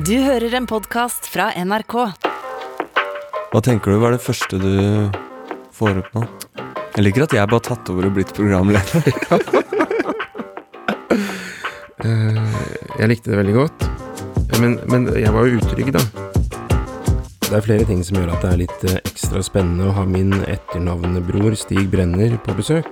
Du 0.00 0.14
hører 0.24 0.54
en 0.56 0.64
podkast 0.64 1.26
fra 1.28 1.50
NRK. 1.60 1.94
Hva 3.52 3.60
tenker 3.60 3.92
du 3.92 3.98
hva 4.00 4.08
er 4.08 4.14
det 4.14 4.22
første 4.24 4.56
du 4.56 4.70
får 5.76 6.00
opp 6.00 6.14
nå? 6.16 6.22
Jeg 6.94 7.04
liker 7.04 7.26
at 7.26 7.34
jeg 7.36 7.50
bare 7.50 7.58
har 7.58 7.66
tatt 7.66 7.90
over 7.92 8.08
og 8.08 8.16
blitt 8.16 8.32
programleder. 8.36 9.10
Eh, 12.00 12.36
jeg 12.96 13.10
likte 13.10 13.28
det 13.28 13.36
veldig 13.36 13.52
godt. 13.58 13.82
Men, 14.62 14.78
men 14.88 15.02
jeg 15.20 15.28
var 15.34 15.44
jo 15.44 15.58
utrygg, 15.58 15.90
da. 15.92 16.00
Det 17.44 17.58
er 17.58 17.66
flere 17.66 17.84
ting 17.84 18.00
som 18.06 18.16
gjør 18.16 18.30
at 18.32 18.46
det 18.46 18.52
er 18.54 18.60
litt 18.62 18.86
eh, 18.88 19.02
ekstra 19.02 19.42
spennende 19.44 19.90
å 19.90 19.96
ha 19.98 20.06
min 20.08 20.32
etternavnebror 20.48 21.58
Stig 21.60 21.90
Brenner 21.92 22.38
på 22.40 22.56
besøk. 22.56 22.88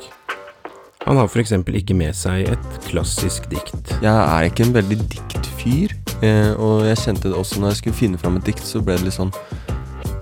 Han 1.06 1.16
har 1.16 1.32
f.eks. 1.32 1.54
ikke 1.80 1.96
med 1.96 2.12
seg 2.12 2.50
et 2.52 2.68
klassisk 2.84 3.48
dikt. 3.48 3.94
Jeg 4.04 4.12
er 4.12 4.50
ikke 4.50 4.66
en 4.66 4.76
veldig 4.76 5.00
diktfyr, 5.08 5.96
eh, 6.22 6.52
og 6.58 6.84
jeg 6.88 6.98
kjente 7.04 7.28
det 7.30 7.36
også 7.38 7.60
når 7.60 7.68
jeg 7.74 7.80
skulle 7.82 7.96
finne 8.00 8.18
fram 8.20 8.36
et 8.40 8.44
dikt, 8.48 8.64
så 8.66 8.80
ble 8.84 8.96
det 8.98 9.04
litt 9.08 9.16
sånn 9.18 9.32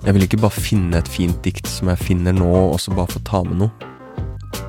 Jeg 0.05 0.13
vil 0.15 0.23
ikke 0.27 0.39
bare 0.39 0.51
finne 0.63 0.97
et 1.01 1.07
fint 1.11 1.37
dikt 1.43 1.67
som 1.67 1.89
jeg 1.91 1.97
finner 1.99 2.31
nå, 2.37 2.47
og 2.73 2.79
så 2.79 2.93
bare 2.95 3.11
få 3.11 3.19
ta 3.27 3.41
med 3.43 3.57
noe. 3.59 3.71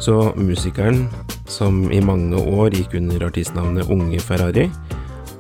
Så 0.03 0.33
musikeren, 0.37 1.05
som 1.47 1.85
i 1.95 2.01
mange 2.03 2.35
år 2.39 2.75
gikk 2.75 2.97
under 2.99 3.27
artistnavnet 3.29 3.87
Unge 3.91 4.19
Ferrari, 4.21 4.67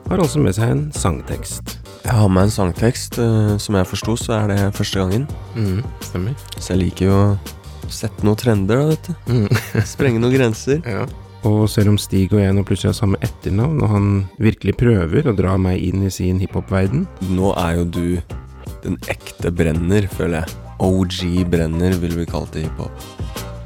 har 0.08 0.22
altså 0.22 0.38
med 0.40 0.54
seg 0.54 0.70
en 0.70 0.84
sangtekst. 0.94 1.74
Jeg 2.04 2.14
har 2.14 2.28
med 2.30 2.46
en 2.46 2.50
sangtekst. 2.54 3.18
eh, 3.18 3.56
Som 3.58 3.74
jeg 3.74 3.86
forsto, 3.90 4.14
så 4.16 4.32
er 4.38 4.46
det 4.48 4.74
første 4.74 4.98
gangen. 5.02 5.26
Mm, 5.56 5.82
stemmer. 6.00 6.34
Så 6.58 6.72
jeg 6.76 6.78
liker 6.84 7.06
jo 7.10 7.16
å 7.18 7.38
sette 7.90 8.22
noen 8.24 8.36
trender, 8.38 8.76
da, 8.78 8.86
vet 8.94 9.02
du. 9.08 9.14
Mm. 9.34 9.84
Sprenge 9.84 10.20
noen 10.22 10.34
grenser. 10.38 10.80
Ja. 10.94 11.06
Og 11.46 11.68
selv 11.70 11.92
om 11.92 11.98
Stig 12.00 12.32
og 12.32 12.40
jeg 12.42 12.54
nå 12.54 12.64
plutselig 12.66 12.90
har 12.90 12.98
samme 12.98 13.20
etternavn, 13.22 13.78
og 13.84 13.92
han 13.92 14.08
virkelig 14.42 14.74
prøver 14.80 15.28
å 15.28 15.36
dra 15.38 15.54
meg 15.60 15.82
inn 15.84 16.02
i 16.06 16.10
sin 16.10 16.40
hiphop-verden, 16.42 17.06
Nå 17.30 17.52
er 17.60 17.78
jo 17.78 17.84
du 17.84 18.04
den 18.82 18.98
ekte 19.10 19.52
brenner, 19.54 20.06
føler 20.10 20.42
jeg. 20.42 20.56
OG 20.78 21.50
brenner, 21.50 21.96
vil 21.98 22.14
vi 22.20 22.26
kalle 22.28 22.50
det 22.54 22.68
hiphop. 22.68 23.06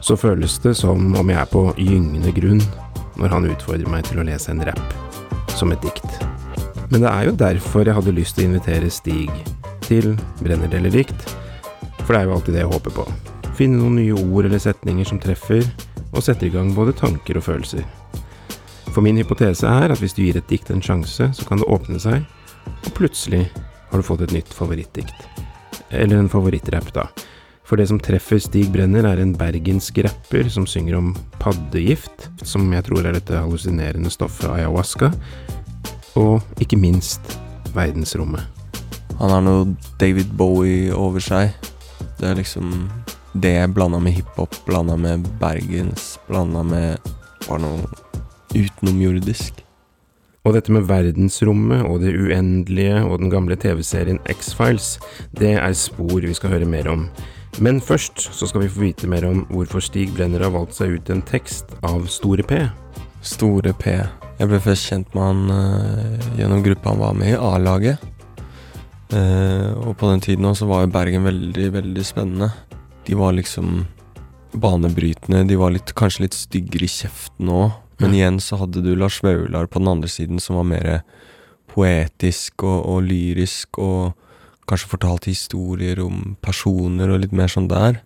så 0.03 0.17
føles 0.19 0.56
det 0.59 0.73
som 0.75 1.12
om 1.15 1.28
jeg 1.31 1.39
er 1.39 1.47
på 1.47 1.61
gyngende 1.78 2.33
grunn 2.34 2.62
når 3.20 3.28
han 3.31 3.45
utfordrer 3.47 3.91
meg 3.93 4.03
til 4.09 4.19
å 4.19 4.25
lese 4.27 4.50
en 4.50 4.65
rapp 4.67 4.97
som 5.55 5.70
et 5.70 5.84
dikt. 5.84 6.17
Men 6.91 7.05
det 7.05 7.11
er 7.12 7.28
jo 7.28 7.37
derfor 7.39 7.87
jeg 7.87 7.95
hadde 7.95 8.17
lyst 8.17 8.34
til 8.34 8.48
å 8.48 8.50
invitere 8.50 8.91
Stig 8.91 9.31
til 9.87 10.17
Brenner 10.41 10.73
deler 10.73 10.91
dikt, 10.91 11.28
for 12.03 12.12
det 12.12 12.19
er 12.19 12.27
jo 12.27 12.34
alltid 12.34 12.56
det 12.56 12.65
jeg 12.65 12.73
håper 12.73 12.97
på. 12.98 13.06
Finne 13.55 13.78
noen 13.78 14.00
nye 14.00 14.17
ord 14.17 14.48
eller 14.48 14.59
setninger 14.65 15.06
som 15.06 15.20
treffer, 15.23 15.62
og 16.13 16.25
setter 16.25 16.49
i 16.49 16.53
gang 16.53 16.73
både 16.77 16.95
tanker 16.97 17.41
og 17.41 17.47
følelser. 17.49 17.85
For 18.93 19.01
min 19.05 19.17
hypotese 19.17 19.69
er 19.69 19.93
at 19.93 20.01
hvis 20.03 20.15
du 20.17 20.23
gir 20.27 20.37
et 20.37 20.49
dikt 20.51 20.71
en 20.71 20.83
sjanse, 20.85 21.31
så 21.33 21.49
kan 21.49 21.61
det 21.61 21.69
åpne 21.73 22.01
seg, 22.03 22.27
og 22.69 22.95
plutselig 22.97 23.47
har 23.91 24.01
du 24.01 24.05
fått 24.07 24.27
et 24.27 24.35
nytt 24.37 24.53
favorittdikt. 24.53 25.29
Eller 25.93 26.21
en 26.21 26.31
favorittrapp, 26.33 26.93
da. 26.93 27.07
For 27.65 27.81
det 27.81 27.87
som 27.89 28.01
treffer 28.03 28.41
Stig 28.43 28.69
Brenner, 28.73 29.07
er 29.09 29.23
en 29.23 29.35
bergensk 29.39 30.03
rapper 30.05 30.49
som 30.53 30.67
synger 30.69 30.99
om 30.99 31.13
paddegift, 31.41 32.29
som 32.45 32.69
jeg 32.75 32.85
tror 32.89 33.07
er 33.07 33.17
dette 33.17 33.39
hallusinerende 33.39 34.13
stoffet 34.13 34.51
ayahuasca, 34.51 35.13
og 36.21 36.43
ikke 36.61 36.81
minst 36.81 37.39
verdensrommet. 37.73 38.45
Han 39.21 39.33
har 39.33 39.45
noe 39.45 39.71
David 40.01 40.35
Bowie 40.37 40.93
over 40.93 41.23
seg. 41.23 41.55
Det 42.19 42.29
er 42.29 42.37
liksom 42.37 42.91
det 43.33 43.75
blanda 43.75 43.98
med 43.98 44.12
hiphop, 44.12 44.56
blanda 44.66 44.97
med 44.97 45.27
bergens, 45.41 46.19
blanda 46.28 46.62
med 46.62 47.12
bare 47.48 47.62
noe 47.64 47.84
utenomjordisk. 48.52 49.62
Og 50.42 50.56
dette 50.56 50.75
med 50.75 50.88
verdensrommet 50.88 51.84
og 51.86 52.00
det 52.03 52.16
uendelige 52.19 52.98
og 53.06 53.20
den 53.22 53.30
gamle 53.30 53.56
TV-serien 53.56 54.19
X-Files, 54.30 54.97
det 55.38 55.55
er 55.55 55.77
spor 55.78 56.19
vi 56.19 56.34
skal 56.34 56.56
høre 56.56 56.69
mer 56.69 56.91
om. 56.91 57.06
Men 57.62 57.80
først 57.84 58.19
så 58.33 58.48
skal 58.48 58.64
vi 58.64 58.72
få 58.72 58.83
vite 58.88 59.08
mer 59.10 59.27
om 59.28 59.44
hvorfor 59.53 59.84
Stig 59.84 60.10
Brenner 60.16 60.42
har 60.42 60.54
valgt 60.54 60.78
seg 60.78 60.97
ut 60.97 61.12
en 61.12 61.22
tekst 61.28 61.71
av 61.87 62.09
Store 62.10 62.42
P. 62.42 62.59
Store 63.22 63.75
P. 63.78 63.94
Jeg 64.41 64.50
ble 64.50 64.59
først 64.65 64.88
kjent 64.91 65.15
med 65.15 65.22
han 65.28 65.42
uh, 65.53 66.31
gjennom 66.41 66.65
gruppa 66.65 66.91
han 66.91 67.03
var 67.04 67.15
med 67.15 67.34
i, 67.34 67.38
A-laget. 67.38 68.09
Uh, 69.12 69.71
og 69.84 69.94
på 70.00 70.09
den 70.09 70.25
tiden 70.25 70.48
også 70.48 70.66
var 70.66 70.87
jo 70.87 70.94
Bergen 70.97 71.28
veldig, 71.28 71.69
veldig 71.76 72.06
spennende. 72.09 72.50
De 73.07 73.15
var 73.19 73.33
liksom 73.37 73.85
banebrytende. 74.53 75.45
De 75.49 75.57
var 75.57 75.73
litt, 75.75 75.95
kanskje 75.99 76.27
litt 76.27 76.37
styggere 76.37 76.87
i 76.87 76.93
kjeften 76.93 77.51
òg. 77.53 77.79
Men 78.03 78.15
igjen 78.17 78.41
så 78.43 78.59
hadde 78.59 78.83
du 78.83 78.95
Lars 78.99 79.21
Vaular 79.23 79.69
på 79.71 79.79
den 79.79 79.91
andre 79.93 80.11
siden 80.11 80.41
som 80.43 80.57
var 80.59 80.67
mer 80.67 80.89
poetisk 81.73 82.65
og, 82.67 82.81
og 82.89 83.05
lyrisk 83.07 83.79
og 83.81 84.17
kanskje 84.69 84.91
fortalte 84.91 85.31
historier 85.31 86.01
om 86.03 86.35
personer 86.45 87.11
og 87.13 87.23
litt 87.23 87.35
mer 87.37 87.51
sånn 87.53 87.69
der. 87.71 88.01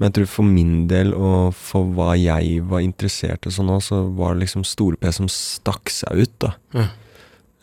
Men 0.00 0.08
jeg 0.08 0.16
tror 0.16 0.30
for 0.32 0.48
min 0.48 0.86
del, 0.88 1.12
og 1.12 1.52
for 1.58 1.84
hva 1.96 2.14
jeg 2.16 2.62
var 2.70 2.80
interessert 2.84 3.46
i 3.46 3.52
sånn 3.52 3.68
òg, 3.74 3.82
så 3.84 4.00
var 4.16 4.34
det 4.34 4.46
liksom 4.46 4.64
Store 4.64 4.96
P 4.96 5.10
som 5.12 5.28
stakk 5.28 5.92
seg 5.92 6.22
ut, 6.24 6.34
da. 6.40 6.54
Ja. 6.72 6.86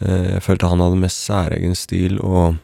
Eh, 0.05 0.27
Jeg 0.35 0.43
følte 0.45 0.69
han 0.69 0.83
hadde 0.83 0.99
mest 1.01 1.23
særegen 1.25 1.73
stil, 1.75 2.19
og 2.21 2.59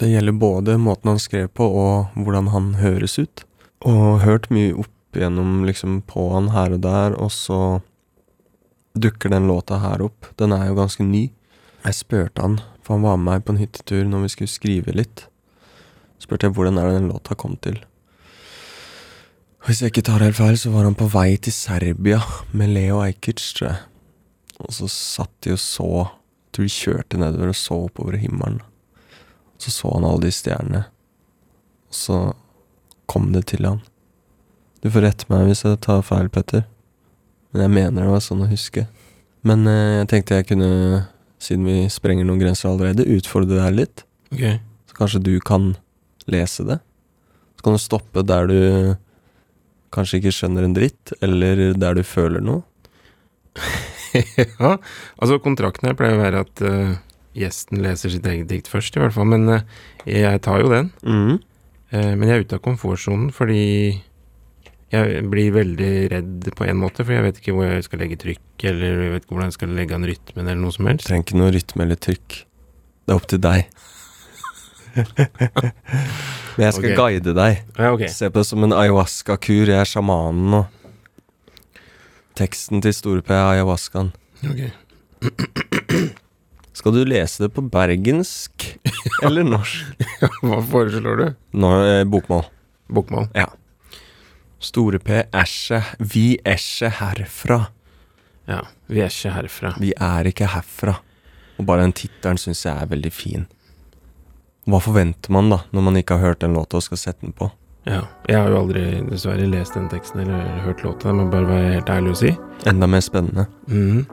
det 0.00 0.10
gjelder 0.10 0.32
både 0.32 0.78
måten 0.78 1.12
han 1.12 1.22
skrev 1.22 1.48
på, 1.54 1.66
og 1.66 2.16
hvordan 2.18 2.50
han 2.54 2.72
høres 2.80 3.18
ut. 3.18 3.44
Og 3.86 4.24
hørt 4.24 4.50
mye 4.50 4.74
opp 4.74 4.90
gjennom 5.14 5.62
liksom 5.68 6.00
på 6.08 6.26
han 6.32 6.50
her 6.54 6.74
og 6.74 6.82
der, 6.82 7.14
og 7.14 7.30
så 7.34 7.60
dukker 8.98 9.30
den 9.30 9.46
låta 9.50 9.78
her 9.82 10.02
opp. 10.02 10.30
Den 10.40 10.54
er 10.54 10.68
jo 10.68 10.78
ganske 10.78 11.06
ny. 11.06 11.28
Jeg 11.84 11.98
spurte 11.98 12.42
han, 12.42 12.58
for 12.82 12.96
han 12.96 13.06
var 13.06 13.18
med 13.20 13.28
meg 13.28 13.46
på 13.46 13.54
en 13.54 13.62
hyttetur 13.62 14.04
når 14.08 14.26
vi 14.26 14.34
skulle 14.34 14.54
skrive 14.54 14.94
litt. 14.96 15.26
Spurte 16.22 16.48
jeg 16.48 16.56
hvordan 16.56 16.78
er 16.80 16.88
det 16.88 17.00
den 17.00 17.10
låta 17.12 17.36
kom 17.38 17.58
til. 17.62 17.78
Hvis 19.64 19.80
jeg 19.80 19.94
ikke 19.94 20.04
tar 20.10 20.20
helt 20.20 20.36
feil, 20.36 20.58
så 20.60 20.74
var 20.74 20.84
han 20.84 20.96
på 20.98 21.08
vei 21.12 21.38
til 21.40 21.54
Serbia 21.54 22.20
med 22.52 22.74
Leo 22.74 23.00
Ajkic, 23.00 23.40
tror 23.56 23.70
jeg. 23.70 23.80
Og 24.60 24.74
så 24.76 24.90
satt 24.90 25.32
de 25.44 25.54
og 25.54 25.62
så 25.62 25.88
Jeg 26.54 26.54
tror 26.54 26.68
de 26.68 26.70
kjørte 26.70 27.18
nedover 27.18 27.50
og 27.50 27.56
så 27.58 27.76
oppover 27.88 28.14
himmelen. 28.14 28.60
Så 29.62 29.72
så 29.72 29.90
han 29.94 30.06
alle 30.06 30.26
de 30.26 30.32
stjernene. 30.34 30.84
Og 31.88 31.98
så 31.98 32.18
kom 33.10 33.32
det 33.34 33.46
til 33.52 33.66
han. 33.68 33.82
Du 34.84 34.90
får 34.92 35.06
rette 35.06 35.28
meg 35.32 35.46
hvis 35.48 35.64
jeg 35.64 35.80
tar 35.84 36.04
feil, 36.04 36.28
Petter. 36.32 36.66
Men 37.52 37.66
jeg 37.66 37.74
mener 37.76 38.04
det 38.04 38.12
var 38.12 38.24
sånn 38.24 38.44
å 38.44 38.50
huske. 38.50 38.86
Men 39.46 39.68
eh, 39.70 40.00
jeg 40.02 40.10
tenkte 40.10 40.40
jeg 40.40 40.48
kunne, 40.50 40.68
siden 41.42 41.68
vi 41.68 41.78
sprenger 41.92 42.26
noen 42.26 42.42
grenser 42.42 42.72
allerede, 42.72 43.06
utfordre 43.14 43.60
deg 43.60 43.78
litt. 43.78 44.04
Ok. 44.34 44.44
Så 44.90 44.98
kanskje 44.98 45.22
du 45.24 45.34
kan 45.44 45.72
lese 46.30 46.66
det? 46.68 46.80
Så 47.56 47.66
kan 47.66 47.76
du 47.76 47.82
stoppe 47.82 48.24
der 48.26 48.50
du 48.50 48.60
kanskje 49.94 50.18
ikke 50.20 50.34
skjønner 50.34 50.66
en 50.66 50.76
dritt, 50.76 51.14
eller 51.22 51.76
der 51.78 51.98
du 51.98 52.02
føler 52.06 52.42
noe. 52.42 52.64
ja, 54.58 54.76
altså 55.16 55.38
kontrakten 55.42 55.88
her 55.88 55.98
pleier 55.98 56.18
å 56.18 56.22
være 56.24 56.42
at 56.44 56.62
eh, 56.66 56.96
gjesten 57.34 57.82
leser 57.84 58.12
sitt 58.14 58.26
eget 58.30 58.48
dikt 58.50 58.70
først, 58.70 58.96
i 58.96 59.02
hvert 59.02 59.14
fall. 59.16 59.28
Men 59.30 59.48
eh, 59.50 59.68
jeg 60.08 60.42
tar 60.44 60.62
jo 60.62 60.72
den. 60.72 60.90
Mm. 61.02 61.38
Eh, 61.94 62.12
men 62.14 62.26
jeg 62.28 62.34
er 62.34 62.44
ute 62.46 62.58
av 62.58 62.64
komfortsonen 62.64 63.30
fordi 63.34 63.62
jeg 64.94 65.24
blir 65.26 65.54
veldig 65.54 65.92
redd 66.12 66.48
på 66.54 66.66
en 66.68 66.78
måte, 66.78 67.02
for 67.02 67.16
jeg 67.16 67.24
vet 67.24 67.40
ikke 67.40 67.54
hvor 67.56 67.66
jeg 67.66 67.86
skal 67.86 68.02
legge 68.04 68.18
trykk, 68.20 68.66
eller 68.70 69.00
jeg 69.06 69.14
vet 69.14 69.24
ikke 69.24 69.34
hvordan 69.34 69.50
jeg 69.50 69.56
skal 69.56 69.74
legge 69.74 69.96
an 69.96 70.06
rytmen, 70.06 70.44
eller 70.46 70.60
noe 70.60 70.76
som 70.76 70.86
helst. 70.90 71.08
Trenger 71.08 71.26
ikke 71.26 71.40
noe 71.40 71.54
rytme 71.56 71.86
eller 71.86 71.98
trykk. 72.06 72.36
Det 73.04 73.12
er 73.12 73.18
opp 73.18 73.26
til 73.32 73.42
deg. 73.42 73.66
Men 76.54 76.62
jeg 76.68 76.76
skal 76.76 76.86
okay. 76.86 76.98
guide 77.00 77.34
deg. 77.34 77.64
Ja, 77.74 77.90
okay. 77.90 78.10
Se 78.14 78.30
på 78.30 78.38
det 78.38 78.46
som 78.46 78.62
en 78.62 78.76
ayahuasca-kur. 78.76 79.72
Jeg 79.72 79.80
er 79.80 79.90
sjamanen 79.90 80.46
nå. 80.52 80.62
Teksten 82.38 82.82
til 82.84 82.94
Store 82.94 83.24
P 83.26 83.34
er 83.34 83.56
ayahuascaen. 83.56 84.12
Ok. 84.46 84.62
Skal 86.84 86.98
du 86.98 87.04
lese 87.08 87.46
det 87.46 87.54
på 87.56 87.62
bergensk 87.72 88.64
eller 89.24 89.46
norsk? 89.48 90.02
Hva 90.44 90.58
foreslår 90.68 91.16
du? 91.16 91.22
Nå, 91.56 91.68
eh, 91.80 92.02
bokmål. 92.04 92.42
Bokmål. 92.92 93.30
Ja. 93.32 93.46
Store 94.60 94.98
P, 95.00 95.22
æsje, 95.32 95.78
vi 95.96 96.34
ikke 96.36 96.90
herfra. 96.98 97.56
Ja. 98.52 98.58
Vi 98.92 99.00
er 99.00 99.08
ikke 99.08 99.32
herfra. 99.32 99.70
Vi 99.80 99.94
er 99.96 100.28
ikke 100.28 100.50
herfra. 100.52 100.98
Og 101.56 101.64
bare 101.70 101.86
den 101.86 101.94
tittelen 101.96 102.36
syns 102.42 102.66
jeg 102.66 102.76
er 102.76 102.90
veldig 102.90 103.12
fin. 103.16 103.46
Hva 104.68 104.82
forventer 104.84 105.32
man 105.32 105.48
da, 105.54 105.62
når 105.72 105.86
man 105.88 105.96
ikke 106.02 106.18
har 106.18 106.34
hørt 106.34 106.44
den 106.44 106.52
låta 106.52 106.76
og 106.76 106.84
skal 106.84 107.00
sette 107.00 107.24
den 107.24 107.32
på? 107.32 107.48
Ja. 107.88 108.02
Jeg 108.28 108.42
har 108.42 108.52
jo 108.52 108.58
aldri 108.60 108.84
dessverre 109.08 109.48
lest 109.48 109.80
den 109.80 109.88
teksten 109.88 110.20
eller 110.26 110.60
hørt 110.68 110.84
låta, 110.84 111.16
må 111.16 111.30
bare 111.32 111.48
være 111.48 111.72
helt 111.78 111.94
ærlig 111.96 112.12
å 112.12 112.20
si. 112.26 112.34
Enda 112.68 112.90
mer 112.92 113.08
spennende. 113.08 113.48
Mhm. 113.72 114.04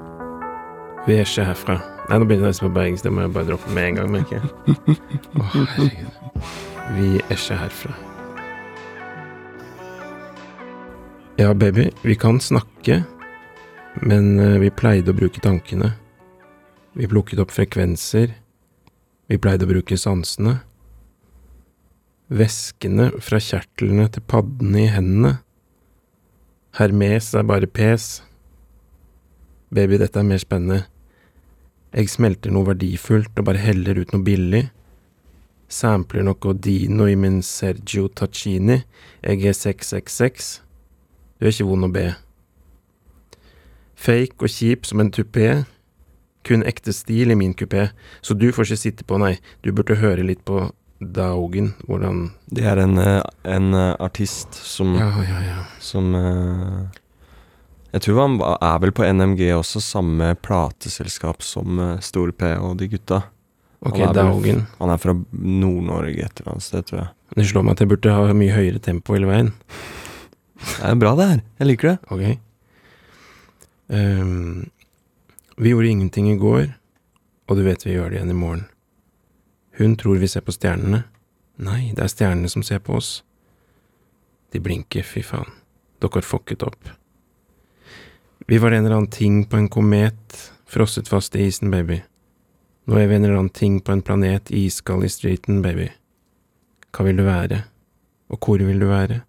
Vi 1.07 1.15
er 1.18 1.25
ikke 1.25 1.48
herfra. 1.48 1.80
Nei, 2.09 2.18
nå 2.19 2.27
begynner 2.30 2.50
jeg 2.50 2.53
nesten 2.53 2.68
på 2.68 2.75
bergensk, 2.75 3.06
det 3.07 3.12
må 3.15 3.24
jeg 3.24 3.33
bare 3.33 3.48
droppe 3.48 3.71
med 3.74 3.88
en 3.88 3.95
gang, 3.98 4.12
merker 4.13 4.38
jeg. 4.38 4.75
Å, 5.39 5.45
herregud. 5.56 6.19
Vi 6.94 7.07
er 7.24 7.33
ikke 7.38 7.57
herfra. 7.57 7.95
Ja, 11.39 11.56
baby, 11.57 11.88
vi 12.06 12.18
kan 12.21 12.38
snakke, 12.44 13.00
men 14.06 14.36
eh, 14.38 14.59
vi 14.62 14.69
pleide 14.77 15.09
å 15.09 15.18
bruke 15.18 15.42
tankene. 15.42 15.95
Vi 16.94 17.09
plukket 17.09 17.42
opp 17.42 17.56
frekvenser. 17.56 18.36
Vi 19.31 19.39
pleide 19.42 19.65
å 19.65 19.71
bruke 19.71 19.97
sansene. 19.97 20.59
Væskene 22.30 23.09
fra 23.24 23.42
kjertlene 23.42 24.06
til 24.12 24.27
paddene 24.30 24.86
i 24.86 24.92
hendene. 24.92 25.38
Hermes 26.77 27.33
er 27.33 27.47
bare 27.47 27.68
pes. 27.68 28.19
Baby, 29.71 29.97
dette 29.97 30.19
er 30.19 30.27
mer 30.27 30.44
spennende. 30.44 30.91
Jeg 31.92 32.08
smelter 32.10 32.54
noe 32.56 32.70
verdifullt 32.70 33.36
og 33.40 33.48
bare 33.50 33.60
heller 33.60 34.00
ut 34.00 34.14
noe 34.16 34.24
billig. 34.24 34.64
Sampler 35.72 36.24
noe 36.28 36.54
Dino 36.60 37.08
i 37.08 37.16
min 37.20 37.42
Sergio 37.44 38.08
Tacchini. 38.08 38.82
Jeg 39.24 39.44
er 39.48 39.56
666. 39.58 40.62
Du 41.40 41.46
er 41.48 41.52
ikke 41.52 41.68
vond 41.68 41.88
å 41.88 41.92
be. 41.92 42.08
Fake 44.02 44.40
og 44.40 44.52
kjip 44.52 44.88
som 44.88 45.04
en 45.04 45.12
tupé. 45.14 45.64
Kun 46.48 46.64
ekte 46.66 46.94
stil 46.96 47.32
i 47.32 47.38
min 47.38 47.54
kupé, 47.54 47.92
så 48.26 48.34
du 48.34 48.48
får 48.50 48.72
ikke 48.72 48.82
sitte 48.82 49.06
på, 49.06 49.20
nei, 49.22 49.36
du 49.62 49.70
burde 49.78 50.00
høre 50.02 50.24
litt 50.26 50.42
på 50.48 50.72
Daugen, 51.02 51.72
hvordan 51.86 52.32
Det 52.50 52.66
er 52.66 52.78
en, 52.82 52.98
eh, 52.98 53.22
en 53.46 53.74
eh, 53.74 53.96
artist 54.00 54.54
som, 54.54 54.96
Ja, 54.98 55.10
ja, 55.22 55.40
ja. 55.46 55.64
som 55.80 56.16
eh, 56.16 57.00
Jeg 57.92 58.02
tror 58.06 58.20
han 58.22 58.36
er 58.62 58.78
vel 58.80 58.92
på 58.96 59.04
NMG 59.04 59.42
også, 59.58 59.82
samme 59.84 60.30
plateselskap 60.40 61.42
som 61.44 61.80
eh, 61.84 61.98
Store 62.00 62.32
P 62.32 62.54
og 62.56 62.78
de 62.80 62.88
gutta. 62.88 63.24
Ok, 63.82 63.98
Han 64.00 64.16
er 64.16 64.30
vel- 64.40 64.66
Han 64.80 64.90
er 64.94 64.98
fra 65.02 65.14
Nord-Norge 65.34 66.24
et 66.24 66.40
eller 66.40 66.52
annet 66.54 66.64
sted, 66.64 66.86
tror 66.86 67.00
jeg. 67.02 67.10
Det 67.36 67.46
slår 67.50 67.64
meg 67.64 67.72
at 67.76 67.80
jeg 67.84 67.90
burde 67.90 68.14
ha 68.14 68.34
mye 68.34 68.54
høyere 68.56 68.80
tempo 68.84 69.14
hele 69.16 69.28
veien. 69.28 69.52
Det 70.62 70.86
er 70.92 70.96
bra, 71.02 71.16
det 71.16 71.28
her. 71.30 71.42
Jeg 71.60 71.68
liker 71.68 71.90
det. 71.90 72.00
Ok. 72.12 72.40
Um, 73.88 74.70
vi 75.58 75.70
gjorde 75.74 75.88
ingenting 75.90 76.30
i 76.32 76.38
går, 76.40 76.74
og 77.50 77.58
du 77.58 77.64
vet 77.66 77.84
vi 77.86 77.96
gjør 77.96 78.10
det 78.12 78.20
igjen 78.22 78.32
i 78.32 78.38
morgen. 78.38 78.66
Hun 79.80 79.96
tror 80.00 80.20
vi 80.22 80.28
ser 80.32 80.42
på 80.46 80.54
stjernene. 80.56 81.04
Nei, 81.62 81.92
det 81.96 82.04
er 82.06 82.12
stjernene 82.12 82.50
som 82.52 82.64
ser 82.64 82.80
på 82.80 82.96
oss. 83.00 83.24
De 84.54 84.60
blinker, 84.64 85.04
fy 85.04 85.24
faen. 85.26 85.50
Dere 86.02 86.20
har 86.22 86.26
fucket 86.28 86.64
opp. 86.64 86.92
Vi 88.51 88.57
var 88.57 88.71
en 88.71 88.86
eller 88.86 88.95
annen 88.95 89.07
ting 89.07 89.45
på 89.45 89.57
en 89.57 89.69
komet, 89.69 90.51
frosset 90.68 91.07
fast 91.07 91.36
i 91.36 91.45
isen, 91.48 91.71
baby. 91.71 92.01
Nå 92.83 92.98
er 93.00 93.06
vi 93.07 93.15
en 93.15 93.24
eller 93.24 93.38
annen 93.38 93.53
ting 93.56 93.77
på 93.80 93.94
en 93.94 94.01
planet, 94.03 94.51
iskald 94.51 95.06
i 95.07 95.09
streeten, 95.09 95.62
baby. 95.63 95.86
Hva 96.92 97.06
vil 97.07 97.21
du 97.21 97.24
være? 97.24 97.62
Og 98.27 98.44
hvor 98.44 98.59
vil 98.59 98.83
du 98.83 98.89
være? 98.89 99.21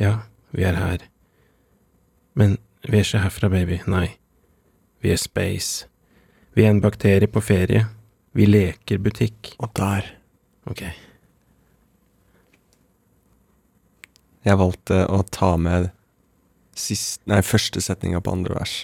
Ja, 0.00 0.14
vi 0.56 0.64
er 0.64 0.80
her. 0.80 1.04
Men 2.32 2.56
vi 2.88 2.96
er 2.96 3.04
ikke 3.04 3.20
herfra, 3.26 3.52
baby. 3.52 3.82
Nei. 3.84 4.06
Vi 5.04 5.12
er 5.12 5.20
space. 5.20 5.84
Vi 6.56 6.64
er 6.64 6.72
en 6.72 6.80
bakterie 6.80 7.28
på 7.28 7.44
ferie. 7.44 7.84
Vi 8.32 8.48
leker 8.48 9.04
butikk. 9.04 9.52
Og 9.60 9.76
der 9.76 10.14
Ok. 10.64 10.86
Jeg 14.48 14.60
valgte 14.64 15.04
å 15.12 15.20
ta 15.28 15.56
med 15.60 15.92
sist, 16.78 17.20
nei, 17.28 17.42
første 17.44 17.82
setninga 17.84 18.22
på 18.24 18.34
andre 18.34 18.58
vers. 18.58 18.80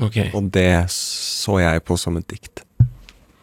Okay. 0.00 0.30
Og 0.36 0.48
det 0.54 0.86
så 0.94 1.58
jeg 1.60 1.84
på 1.84 1.96
som 2.00 2.16
et 2.20 2.28
dikt. 2.30 2.64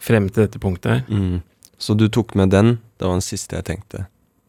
Frem 0.02 0.30
til 0.32 0.48
dette 0.48 0.62
punktet. 0.62 1.10
Mm. 1.10 1.42
Så 1.78 1.94
du 1.94 2.08
tok 2.10 2.34
med 2.36 2.50
den. 2.50 2.78
Det 2.98 3.06
var 3.06 3.20
den 3.20 3.26
siste 3.26 3.60
jeg 3.60 3.68
tenkte. 3.68 4.08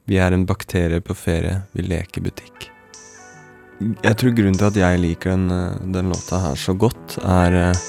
Vi 0.08 0.16
er 0.16 0.32
en 0.32 0.46
bakterie 0.48 1.02
på 1.04 1.16
ferie, 1.18 1.62
vi 1.76 1.84
leker 1.84 2.24
butikk. 2.24 2.70
Jeg 3.78 4.16
tror 4.18 4.32
grunnen 4.34 4.56
til 4.58 4.70
at 4.70 4.78
jeg 4.80 5.00
liker 5.02 5.34
den, 5.36 5.50
eh, 5.52 5.76
den 5.94 6.08
låta 6.10 6.40
her 6.40 6.56
så 6.58 6.72
godt, 6.74 7.18
er 7.22 7.54
eh, 7.68 7.82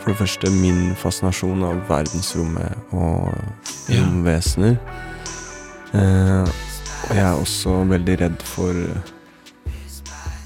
for 0.00 0.10
det 0.10 0.18
første 0.18 0.50
min 0.50 0.96
fascinasjon 0.96 1.62
av 1.62 1.84
verdensrommet 1.90 2.72
og 2.92 3.28
Ja. 3.90 4.00
Eh, 5.92 6.48
og 7.10 7.16
jeg 7.16 7.24
er 7.26 7.36
også 7.36 7.84
veldig 7.90 8.20
redd 8.20 8.42
for 8.42 8.74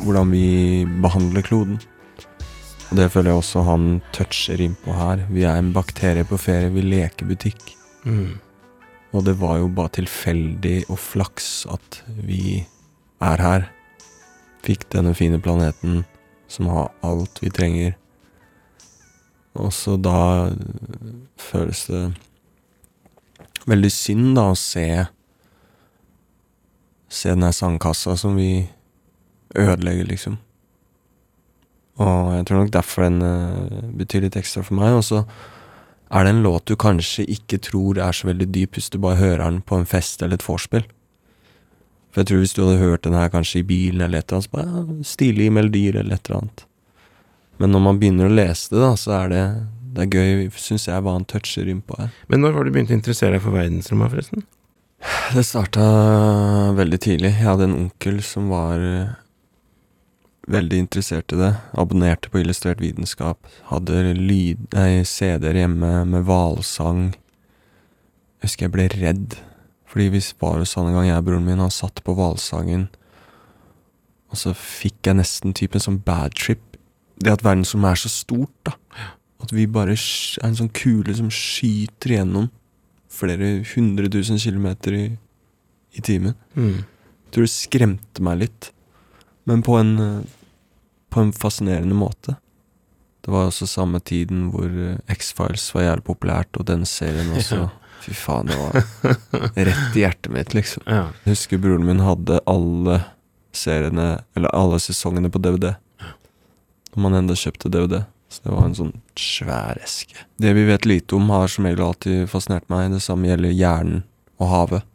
hvordan 0.05 0.31
vi 0.33 0.85
behandler 1.03 1.45
kloden. 1.47 1.81
Og 2.91 2.99
det 3.01 3.11
føler 3.11 3.33
jeg 3.33 3.41
også 3.41 3.65
han 3.67 3.87
toucher 4.15 4.61
innpå 4.61 4.95
her. 4.95 5.25
Vi 5.33 5.47
er 5.49 5.59
en 5.59 5.73
bakterie 5.75 6.27
på 6.29 6.39
ferie, 6.39 6.73
vi 6.75 6.85
leker 6.85 7.27
butikk. 7.27 7.73
Mm. 8.05 8.37
Og 9.15 9.25
det 9.27 9.37
var 9.41 9.59
jo 9.61 9.71
bare 9.73 9.95
tilfeldig 10.01 10.85
og 10.91 10.99
flaks 11.01 11.65
at 11.73 12.03
vi 12.27 12.61
er 13.25 13.43
her. 13.43 13.69
Fikk 14.65 14.89
denne 14.93 15.15
fine 15.17 15.41
planeten 15.43 16.03
som 16.51 16.69
har 16.71 16.93
alt 17.07 17.41
vi 17.43 17.53
trenger. 17.55 17.97
Og 19.55 19.73
så 19.73 19.97
da 19.97 20.51
føles 21.39 21.85
det 21.91 22.05
veldig 23.71 23.93
synd 23.93 24.33
da 24.37 24.51
å 24.53 24.59
se 24.59 24.89
Se 27.15 27.31
den 27.31 27.45
her 27.47 27.53
sandkassa 27.55 28.17
som 28.19 28.35
vi 28.35 28.65
ødelegger, 29.59 30.09
liksom. 30.09 30.39
Og 32.03 32.33
jeg 32.35 32.47
tror 32.49 32.65
nok 32.65 32.73
derfor 32.75 33.07
den 33.07 33.23
uh, 33.23 33.93
betyr 33.95 34.25
litt 34.27 34.39
ekstra 34.39 34.65
for 34.67 34.79
meg. 34.79 34.97
Og 34.99 35.05
så 35.07 35.23
er 36.11 36.27
det 36.27 36.35
en 36.35 36.43
låt 36.47 36.67
du 36.67 36.75
kanskje 36.79 37.27
ikke 37.31 37.61
tror 37.63 38.01
er 38.03 38.15
så 38.15 38.29
veldig 38.29 38.49
dyp 38.55 38.77
hvis 38.77 38.91
du 38.91 38.99
bare 39.03 39.21
hører 39.21 39.45
den 39.47 39.63
på 39.67 39.79
en 39.79 39.89
fest 39.89 40.23
eller 40.23 40.39
et 40.39 40.47
vorspiel. 40.47 40.87
For 42.15 42.23
jeg 42.23 42.31
tror 42.31 42.43
hvis 42.45 42.55
du 42.55 42.63
hadde 42.63 42.83
hørt 42.83 43.07
den 43.07 43.17
her 43.19 43.31
kanskje 43.31 43.63
i 43.63 43.67
bilen 43.67 44.03
eller 44.05 44.23
et 44.23 44.31
eller 44.31 44.39
annet, 44.39 44.47
så 44.47 44.55
bare 44.55 44.67
ja, 44.71 45.07
stilige 45.07 45.55
melodier 45.55 45.99
eller 45.99 46.19
et 46.19 46.29
eller 46.29 46.45
annet. 46.45 46.67
Men 47.59 47.75
når 47.75 47.83
man 47.87 47.99
begynner 48.03 48.31
å 48.31 48.35
lese 48.35 48.75
det, 48.75 48.83
da, 48.83 48.93
så 48.99 49.15
er 49.17 49.33
det, 49.33 49.43
det 49.95 50.05
er 50.05 50.15
gøy, 50.15 50.45
syns 50.59 50.87
jeg, 50.87 51.03
hva 51.03 51.15
han 51.15 51.27
toucher 51.31 51.71
innpå 51.71 51.99
her. 51.99 52.15
Men 52.31 52.43
når 52.43 52.55
var 52.55 52.67
du 52.67 52.75
begynt 52.75 52.91
å 52.91 52.99
interessere 52.99 53.35
deg 53.37 53.43
for 53.43 53.55
verdensrommet, 53.55 54.15
forresten? 54.15 54.47
Det 55.35 55.43
starta 55.47 55.85
veldig 56.79 57.01
tidlig. 57.03 57.35
Jeg 57.35 57.47
hadde 57.47 57.69
en 57.69 57.77
onkel 57.83 58.23
som 58.25 58.47
var 58.51 58.83
eh, 58.83 59.13
veldig 60.51 60.83
interessert 60.85 61.33
i 61.33 61.39
det. 61.41 61.51
Abonnerte 61.79 62.31
på 62.31 62.41
Illustrert 62.43 62.83
vitenskap. 62.83 63.49
Hadde 63.71 64.15
lyd, 64.19 64.67
nei, 64.75 65.05
CD-er 65.09 65.59
hjemme 65.63 66.05
med 66.09 66.27
hvalsang. 66.29 67.13
Husker 68.45 68.67
jeg 68.67 68.75
ble 68.75 68.89
redd. 68.93 69.39
Fordi 69.89 70.11
vi 70.11 70.21
var 70.43 70.59
hos 70.59 70.75
han 70.75 70.91
en 70.91 70.97
gang, 70.99 71.09
jeg 71.09 71.23
og 71.23 71.27
broren 71.29 71.47
min, 71.47 71.63
han 71.63 71.73
satt 71.73 72.03
på 72.05 72.17
hvalsangen. 72.19 72.89
Og 74.33 74.41
så 74.41 74.55
fikk 74.59 75.07
jeg 75.07 75.21
nesten 75.21 75.55
typen 75.55 75.79
en 75.79 75.87
sånn 75.89 76.01
bad 76.03 76.35
trip. 76.35 76.63
Det 77.23 77.31
at 77.31 77.45
verdensrommet 77.47 77.95
er 77.95 78.03
så 78.03 78.11
stort, 78.11 78.57
da. 78.67 78.75
At 79.45 79.53
vi 79.55 79.69
bare 79.71 79.95
er 79.95 80.49
en 80.49 80.59
sånn 80.59 80.73
kule 80.75 81.15
som 81.15 81.31
skyter 81.33 82.17
gjennom 82.17 82.51
flere 83.15 83.61
hundre 83.75 84.11
tusen 84.11 84.41
kilometer 84.43 84.97
i, 84.99 85.05
i 85.95 86.03
timen. 86.03 86.35
Mm. 86.59 86.83
Jeg 86.83 87.35
tror 87.37 87.47
det 87.47 87.53
skremte 87.55 88.25
meg 88.27 88.41
litt. 88.43 88.71
Men 89.45 89.63
på 89.63 89.77
en, 89.77 89.99
eh, 89.99 90.21
på 91.11 91.21
en 91.21 91.33
fascinerende 91.33 91.95
måte. 91.95 92.37
Det 93.25 93.33
var 93.33 93.49
også 93.49 93.67
samme 93.69 94.01
tiden 94.01 94.51
hvor 94.53 94.69
eh, 94.69 94.99
X-Files 95.13 95.67
var 95.75 95.87
jævlig 95.87 96.05
populært, 96.05 96.57
og 96.61 96.67
den 96.69 96.85
serien 96.89 97.33
også. 97.37 97.69
Fy 98.05 98.13
faen, 98.13 98.51
det 98.51 98.57
var 98.61 99.55
rett 99.57 99.95
i 99.97 100.03
hjertet 100.03 100.33
mitt, 100.33 100.53
liksom. 100.53 100.83
Jeg 101.25 101.31
husker 101.31 101.61
broren 101.63 101.87
min 101.89 102.03
hadde 102.05 102.37
alle 102.51 102.99
seriene, 103.57 104.19
eller 104.37 104.53
alle 104.53 104.81
sesongene 104.83 105.31
på 105.33 105.41
DVD. 105.41 105.71
Når 106.93 107.01
man 107.01 107.17
enda 107.17 107.37
kjøpte 107.39 107.71
DVD. 107.73 108.03
Så 108.29 108.43
det 108.45 108.53
var 108.53 108.67
en 108.67 108.77
sånn 108.77 108.93
svær 109.17 109.79
eske. 109.81 110.27
Det 110.43 110.53
vi 110.57 110.67
vet 110.69 110.85
lite 110.89 111.17
om, 111.17 111.31
har 111.33 111.49
som 111.49 111.65
regel 111.65 111.85
alltid 111.87 112.29
fascinert 112.29 112.67
meg. 112.73 112.91
Det 112.93 113.01
samme 113.05 113.31
gjelder 113.31 113.55
hjernen 113.55 114.05
og 114.43 114.51
havet. 114.51 114.89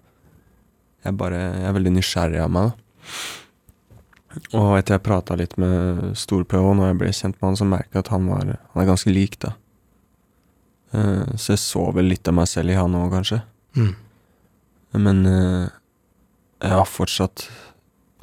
Jeg, 1.08 1.16
bare, 1.18 1.40
jeg 1.56 1.70
er 1.70 1.78
veldig 1.78 1.94
nysgjerrig 1.96 2.42
av 2.44 2.52
meg. 2.52 2.74
da. 2.74 3.14
Og 4.54 4.76
etter 4.78 4.96
jeg 4.96 5.06
prata 5.06 5.38
litt 5.40 5.56
med 5.62 6.12
Stor-PH, 6.18 6.68
når 6.78 6.92
jeg 6.92 7.00
ble 7.00 7.14
kjent 7.16 7.40
med 7.40 7.48
han, 7.48 7.58
så 7.58 7.66
merka 7.66 7.98
jeg 7.98 8.06
at 8.06 8.12
han, 8.14 8.28
var, 8.30 8.52
han 8.74 8.84
er 8.84 8.90
ganske 8.90 9.14
lik, 9.14 9.40
da. 9.42 9.56
Eh, 10.94 11.34
så 11.36 11.56
jeg 11.56 11.64
så 11.64 11.88
vel 11.96 12.12
litt 12.12 12.30
av 12.30 12.38
meg 12.38 12.50
selv 12.50 12.74
i 12.74 12.78
han 12.78 12.98
òg, 12.98 13.10
kanskje. 13.14 13.42
Mm. 13.78 13.96
Men 15.06 15.26
eh, 15.30 15.66
jeg 16.62 16.78
er 16.78 16.94
fortsatt 16.94 17.48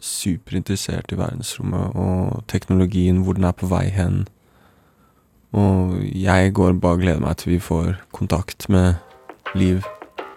superinteressert 0.02 1.12
i 1.12 1.18
verdensrommet 1.18 1.98
og 1.98 2.42
teknologien, 2.52 3.22
hvor 3.24 3.38
den 3.38 3.48
er 3.48 3.56
på 3.56 3.70
vei 3.70 3.86
hen. 3.90 4.26
Og 5.56 5.96
jeg 6.04 6.52
går 6.54 6.78
bare 6.82 6.98
og 6.98 7.04
gleder 7.04 7.22
meg 7.22 7.38
til 7.40 7.54
vi 7.56 7.62
får 7.62 7.94
kontakt 8.14 8.68
med 8.68 8.94
liv 9.54 9.82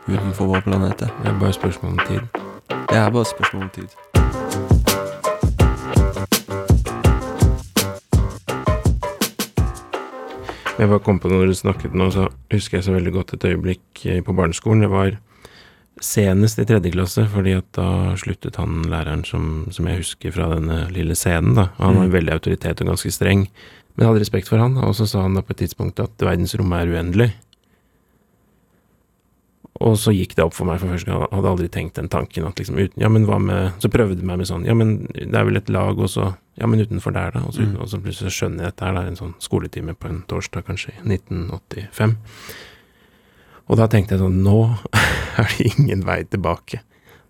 utenfor 0.07 0.53
vår 0.53 0.63
planet. 0.65 1.01
Det 1.01 1.27
er 1.27 1.39
bare 1.41 1.53
spørsmål 1.53 1.97
om 1.97 2.05
tid. 2.07 2.21
Det 2.89 2.97
er 2.97 3.11
bare 3.11 3.25
spørsmål 3.25 3.67
om 3.67 3.73
tid. 3.75 4.08
Jeg 10.79 10.87
bare 10.89 11.03
kom 11.03 11.17
på 11.19 11.27
når 11.31 11.49
du 11.51 11.55
snakket 11.59 11.95
nå, 11.97 12.07
så 12.15 12.29
husker 12.53 12.77
jeg 12.79 12.85
så 12.87 12.93
veldig 12.95 13.11
godt 13.17 13.33
et 13.35 13.45
øyeblikk 13.49 14.05
eh, 14.07 14.21
på 14.23 14.35
barneskolen. 14.37 14.85
Det 14.85 14.91
var 14.93 15.17
senest 15.99 16.59
i 16.61 16.65
tredje 16.69 16.93
klasse, 16.93 17.25
fordi 17.27 17.57
at 17.59 17.67
da 17.75 18.15
sluttet 18.19 18.55
han 18.61 18.85
læreren 18.87 19.25
som, 19.27 19.65
som 19.75 19.89
jeg 19.91 19.99
husker 19.99 20.31
fra 20.31 20.47
denne 20.53 20.85
lille 20.95 21.17
scenen, 21.19 21.57
da. 21.57 21.65
Han 21.81 21.97
var 21.99 22.07
Mm. 22.07 22.13
veldig 22.15 22.31
autoritet 22.37 22.81
og 22.81 22.87
ganske 22.93 23.11
streng. 23.11 23.47
Men 23.97 24.05
jeg 24.05 24.07
hadde 24.07 24.21
respekt 24.23 24.47
for 24.47 24.57
han, 24.63 24.77
og 24.77 24.95
så 24.95 25.05
sa 25.11 25.21
han 25.25 25.35
da 25.35 25.41
på 25.43 25.51
et 25.51 25.57
tidspunkt 25.67 25.99
at 25.99 26.15
verdensrommet 26.23 26.79
er 26.87 26.93
uendelig. 26.95 27.33
Og 29.79 29.93
så 29.95 30.11
gikk 30.11 30.33
det 30.35 30.43
opp 30.43 30.53
for 30.57 30.67
meg 30.67 30.79
for 30.81 30.91
første 30.91 31.07
gang, 31.07 31.21
hadde 31.31 31.47
aldri 31.53 31.69
tenkt 31.71 31.95
den 31.95 32.09
tanken 32.11 32.43
at 32.49 32.57
liksom 32.59 32.75
uten, 32.75 32.99
Ja, 32.99 33.07
men 33.07 33.23
hva 33.29 33.37
med 33.39 33.77
Så 33.79 33.87
prøvde 33.87 34.17
jeg 34.19 34.25
meg 34.27 34.37
med 34.41 34.47
sånn 34.49 34.65
Ja, 34.67 34.73
men 34.75 35.05
det 35.15 35.33
er 35.39 35.45
vel 35.47 35.55
et 35.55 35.69
lag, 35.71 35.97
og 35.99 36.09
så 36.11 36.33
Ja, 36.59 36.67
men 36.67 36.81
utenfor 36.83 37.13
der, 37.15 37.31
da. 37.31 37.39
Og 37.47 37.53
så, 37.55 37.61
Mm. 37.63 37.77
og 37.79 37.87
så 37.87 38.01
plutselig 38.03 38.33
skjønner 38.35 38.65
jeg 38.65 38.73
at 38.73 38.77
det 38.81 38.87
er 38.89 39.07
en 39.07 39.15
sånn 39.15 39.33
skoletime 39.39 39.93
på 39.95 40.09
en 40.09 40.23
torsdag, 40.27 40.65
kanskje, 40.67 40.91
i 40.99 41.07
1985. 41.07 42.17
Og 43.69 43.77
da 43.77 43.87
tenkte 43.87 44.17
jeg 44.17 44.19
sånn 44.23 44.41
Nå 44.43 44.57
er 45.39 45.47
det 45.53 45.69
ingen 45.77 46.03
vei 46.03 46.23
tilbake. 46.25 46.81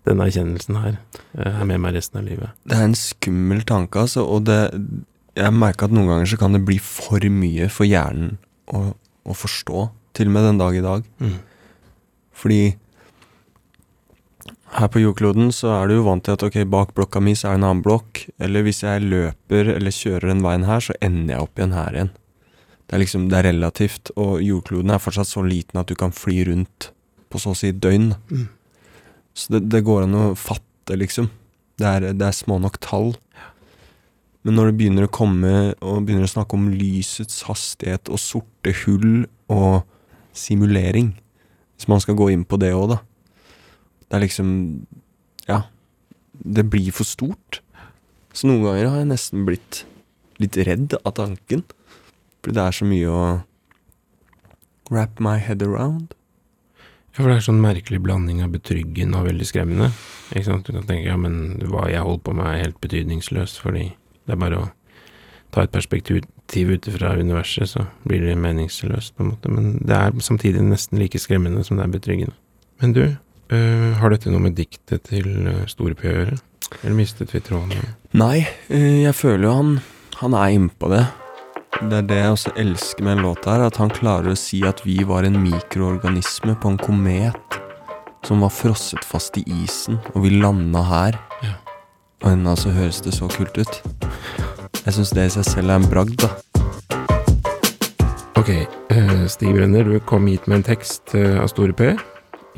Denne 0.08 0.26
erkjennelsen 0.26 0.80
her 0.80 0.96
eh, 1.38 1.60
er 1.60 1.64
med 1.68 1.78
meg 1.84 1.94
resten 1.94 2.18
av 2.18 2.26
livet. 2.26 2.50
Det 2.66 2.74
er 2.78 2.86
en 2.88 2.96
skummel 2.98 3.62
tanke, 3.68 4.00
altså, 4.06 4.24
og 4.26 4.44
det 4.48 4.58
Jeg 5.36 5.52
merker 5.54 5.86
at 5.86 5.92
noen 5.94 6.08
ganger 6.10 6.26
så 6.26 6.36
kan 6.40 6.52
det 6.56 6.64
bli 6.66 6.78
for 6.82 7.20
mye 7.30 7.68
for 7.70 7.86
hjernen 7.86 8.38
å, 8.74 8.94
å 9.22 9.32
forstå, 9.36 9.84
til 10.18 10.26
og 10.26 10.32
med 10.34 10.42
den 10.48 10.58
dag 10.58 10.74
i 10.74 10.82
dag. 10.82 11.04
Mm. 11.20 11.36
Fordi 12.40 12.62
her 14.70 14.88
på 14.92 15.02
jordkloden 15.02 15.50
så 15.54 15.72
er 15.74 15.90
du 15.90 15.96
jo 15.98 16.06
vant 16.06 16.24
til 16.24 16.36
at 16.36 16.44
ok, 16.46 16.60
bak 16.70 16.94
blokka 16.96 17.22
mi 17.22 17.34
så 17.36 17.50
er 17.50 17.56
det 17.56 17.60
en 17.60 17.68
annen 17.68 17.84
blokk, 17.84 18.22
eller 18.40 18.64
hvis 18.66 18.84
jeg 18.86 19.02
løper 19.02 19.72
eller 19.74 19.94
kjører 19.94 20.30
den 20.30 20.44
veien 20.44 20.66
her, 20.68 20.84
så 20.84 20.96
ender 21.02 21.34
jeg 21.34 21.46
opp 21.46 21.58
igjen 21.58 21.76
her 21.76 21.98
igjen. 21.98 22.12
Det 22.86 22.96
er 22.96 23.02
liksom, 23.04 23.26
det 23.30 23.38
er 23.38 23.48
relativt, 23.50 24.12
og 24.18 24.40
jordkloden 24.42 24.94
er 24.94 25.02
fortsatt 25.02 25.30
så 25.30 25.44
liten 25.46 25.78
at 25.78 25.90
du 25.90 25.96
kan 25.98 26.14
fly 26.14 26.40
rundt 26.48 26.90
på 27.30 27.38
så 27.38 27.52
å 27.52 27.58
si 27.58 27.70
døgn. 27.70 28.12
Mm. 28.30 28.46
Så 29.34 29.54
det, 29.54 29.64
det 29.70 29.84
går 29.86 30.06
an 30.06 30.16
å 30.18 30.24
fatte, 30.38 30.96
liksom. 30.98 31.28
Det 31.78 31.86
er, 31.86 32.08
det 32.18 32.26
er 32.26 32.34
små 32.34 32.58
nok 32.62 32.80
tall. 32.82 33.12
Men 34.42 34.56
når 34.56 34.70
det 34.70 34.78
begynner 34.80 35.06
å 35.06 35.12
komme 35.12 35.54
og 35.78 36.06
begynner 36.06 36.26
å 36.26 36.32
snakke 36.32 36.56
om 36.56 36.70
lysets 36.72 37.44
hastighet 37.46 38.10
og 38.10 38.22
sorte 38.22 38.74
hull 38.82 39.26
og 39.52 39.82
simulering 40.36 41.12
Hvis 41.80 41.88
man 41.88 42.02
skal 42.04 42.18
gå 42.18 42.26
inn 42.28 42.44
på 42.44 42.58
det 42.60 42.74
òg, 42.76 42.90
da. 42.92 42.98
Det 44.10 44.18
er 44.18 44.26
liksom 44.26 44.50
Ja. 45.48 45.62
Det 46.36 46.68
blir 46.68 46.92
for 46.92 47.08
stort. 47.08 47.60
Så 48.32 48.46
noen 48.46 48.62
ganger 48.64 48.88
har 48.88 48.98
jeg 49.00 49.08
nesten 49.08 49.46
blitt 49.48 49.84
litt 50.38 50.56
redd 50.56 50.94
av 51.04 51.14
tanken. 51.16 51.64
Fordi 52.40 52.54
det 52.56 52.62
er 52.62 52.76
så 52.76 52.84
mye 52.84 53.08
å 53.08 53.24
wrap 54.90 55.20
my 55.20 55.38
head 55.38 55.62
around. 55.62 56.14
Ja, 57.16 57.22
for 57.22 57.30
det 57.30 57.38
er 57.38 57.46
sånn 57.48 57.62
merkelig 57.64 58.02
blanding 58.04 58.42
av 58.44 58.52
betryggende 58.52 59.18
og 59.18 59.26
veldig 59.30 59.48
skremmende. 59.48 59.90
Ikke 60.30 60.44
sant? 60.50 60.68
Du 60.68 60.76
kan 60.76 60.86
tenke 60.86 61.08
ja, 61.08 61.16
men 61.16 61.58
hva 61.64 61.88
jeg 61.90 62.04
holder 62.04 62.24
på 62.28 62.36
med 62.36 62.46
er 62.46 62.62
helt 62.66 62.80
betydningsløst, 62.84 63.60
fordi 63.64 63.88
det 64.26 64.36
er 64.36 64.40
bare 64.40 64.60
å 64.60 64.68
ta 65.50 65.64
et 65.64 65.72
perspektiv 65.72 66.22
ut 66.56 66.88
fra 66.98 67.14
universet, 67.16 67.68
så 67.68 67.86
blir 68.04 68.24
det 68.24 68.36
meningsløst, 68.38 69.16
på 69.16 69.24
en 69.24 69.32
måte. 69.32 69.50
Men 69.52 69.78
det 69.78 69.96
er 69.96 70.20
samtidig 70.20 70.62
nesten 70.66 70.98
like 70.98 71.18
skremmende 71.18 71.64
som 71.64 71.78
det 71.78 71.86
er 71.86 71.94
betryggende. 71.94 72.34
Men 72.80 72.92
du, 72.92 73.02
øh, 73.52 73.90
har 73.96 74.10
dette 74.10 74.30
noe 74.30 74.40
med 74.40 74.56
diktet 74.58 75.02
til 75.08 75.46
øh, 75.46 75.66
Store 75.70 75.94
P 75.94 76.08
å 76.08 76.16
gjøre? 76.16 76.38
Eller 76.82 76.96
mistet 76.96 77.34
vi 77.34 77.40
tråden? 77.40 77.94
Nei, 78.12 78.46
øh, 78.70 79.02
jeg 79.02 79.14
føler 79.14 79.48
jo 79.48 79.56
han 79.56 79.80
Han 80.20 80.34
er 80.36 80.52
innpå 80.52 80.90
det. 80.92 81.06
Det 81.80 81.96
er 81.96 82.02
det 82.04 82.16
jeg 82.18 82.32
også 82.34 82.50
elsker 82.60 83.04
med 83.04 83.12
en 83.16 83.22
låt 83.24 83.46
her, 83.48 83.62
at 83.64 83.78
han 83.80 83.88
klarer 83.88 84.34
å 84.34 84.36
si 84.36 84.60
at 84.68 84.82
vi 84.84 84.98
var 85.08 85.24
en 85.24 85.38
mikroorganisme 85.40 86.58
på 86.60 86.74
en 86.74 86.76
komet 86.76 87.56
som 88.26 88.44
var 88.44 88.52
frosset 88.52 89.06
fast 89.06 89.38
i 89.40 89.44
isen, 89.62 89.96
og 90.12 90.26
vi 90.26 90.34
landa 90.42 90.82
her. 90.84 91.16
Ja. 91.40 91.54
Og 92.20 92.34
ennå 92.34 92.52
så 92.58 92.74
høres 92.74 93.00
det 93.00 93.14
så 93.16 93.30
kult 93.32 93.56
ut. 93.56 93.80
Jeg 94.84 94.96
syns 94.96 95.12
det 95.16 95.26
i 95.28 95.32
seg 95.36 95.44
selv 95.46 95.72
er 95.74 95.80
en 95.80 95.90
bragd, 95.90 96.16
da. 96.22 96.30
Ok, 98.40 98.48
eh, 98.90 99.26
Stig 99.28 99.52
Brenner, 99.54 99.84
du 99.84 100.00
kom 100.08 100.26
hit 100.30 100.46
med 100.48 100.60
en 100.60 100.66
tekst 100.70 101.12
eh, 101.18 101.36
av 101.40 101.50
Store 101.52 101.74
P. 101.76 101.90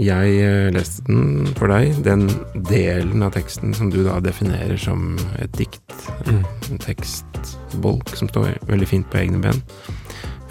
Jeg 0.00 0.37
eh, 0.41 0.69
leste 0.73 1.02
den 1.09 1.50
for 1.59 1.73
deg, 1.73 1.99
den 2.07 2.29
delen 2.69 3.25
av 3.26 3.35
teksten 3.35 3.75
som 3.76 3.91
du 3.93 4.00
da 4.07 4.21
definerer 4.25 4.79
som 4.81 5.17
et 5.43 5.52
dikt. 5.59 5.83
Mm. 6.29 6.45
En 6.71 6.81
tekstbolk 6.87 8.14
som 8.17 8.31
står 8.31 8.55
veldig 8.71 8.88
fint 8.88 9.11
på 9.12 9.21
egne 9.25 9.43
ben. 9.43 9.59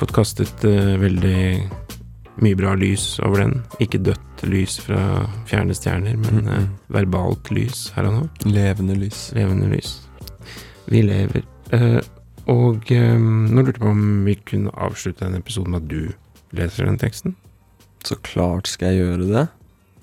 Fått 0.01 0.13
kastet 0.15 0.63
uh, 0.65 0.95
veldig 0.97 1.41
mye 2.41 2.57
bra 2.57 2.71
lys 2.79 3.19
over 3.21 3.43
den. 3.43 3.59
Ikke 3.83 3.99
dødt 4.01 4.41
lys 4.49 4.79
fra 4.81 5.27
fjerne 5.49 5.75
stjerner, 5.77 6.17
men 6.17 6.47
Mm. 6.49 6.69
verbalt 6.89 7.51
lys 7.53 7.91
her 7.95 8.09
og 8.09 8.15
nå. 8.15 8.23
Levende 8.49 8.97
lys. 8.97 9.27
Levende 9.37 9.69
lys. 9.69 9.99
Vi 10.89 11.03
lever. 11.05 11.45
Eh, 11.71 12.01
og 12.51 12.91
eh, 12.91 13.15
nå 13.17 13.61
lurte 13.63 13.77
jeg 13.79 13.83
på 13.85 13.91
om 13.93 14.03
vi 14.25 14.35
kunne 14.49 14.73
avslutte 14.75 15.23
denne 15.25 15.39
episoden 15.41 15.71
med 15.75 15.83
at 15.83 15.89
du 15.91 16.57
leser 16.57 16.87
den 16.89 16.99
teksten. 17.01 17.35
Så 18.03 18.17
klart 18.25 18.67
skal 18.67 18.91
jeg 18.95 19.03
gjøre 19.05 19.27
det. 19.29 19.47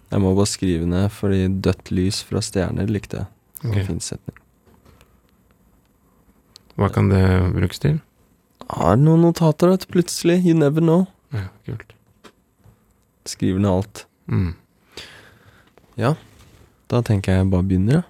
Jeg 0.08 0.22
må 0.24 0.32
bare 0.36 0.48
skrive 0.48 0.86
ned, 0.88 1.08
fordi 1.12 1.42
dødt 1.64 1.90
lys 1.92 2.22
fra 2.24 2.40
stjerner 2.44 2.88
likte 2.88 3.20
jeg. 3.24 3.26
Det 3.60 3.70
var 3.72 3.80
Ok. 3.82 3.86
fin 3.86 4.00
setning. 4.00 4.36
Hva 6.78 6.88
kan 6.94 7.08
det 7.10 7.24
brukes 7.52 7.78
til? 7.82 8.00
Har 8.70 8.96
noen 8.96 9.20
notater, 9.26 9.68
vet 9.68 9.88
plutselig. 9.88 10.44
You 10.46 10.54
never 10.54 10.80
know. 10.80 11.06
Ja, 11.32 11.48
kult. 11.66 11.92
Skriver 13.26 13.58
ned 13.58 13.70
alt. 13.70 14.06
Mm. 14.28 14.54
Da 16.88 17.02
tenker 17.04 17.32
jeg 17.32 17.42
jeg 17.42 17.50
bare 17.52 17.66
begynner, 17.68 17.92
ja. 17.92 18.02